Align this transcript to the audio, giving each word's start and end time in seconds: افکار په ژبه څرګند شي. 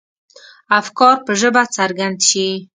افکار 0.79 1.15
په 1.25 1.31
ژبه 1.39 1.63
څرګند 1.75 2.17
شي. 2.29 2.47